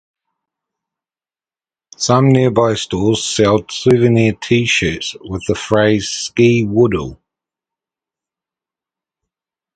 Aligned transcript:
Some 1.95 2.29
nearby 2.31 2.73
stores 2.73 3.23
sell 3.23 3.63
souvenir 3.69 4.33
T-shirts 4.33 5.15
with 5.21 5.43
the 5.47 5.53
phrase 5.53 6.09
"Ski 6.09 6.65
Woodall". 6.65 7.19